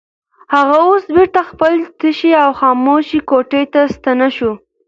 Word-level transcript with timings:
هغه 0.53 0.77
اوس 0.87 1.03
بېرته 1.15 1.41
خپلې 1.49 1.79
تشې 1.99 2.31
او 2.43 2.51
خاموشې 2.59 3.19
کوټې 3.29 3.63
ته 3.73 3.81
ستنه 3.95 4.27
شوه. 4.35 4.53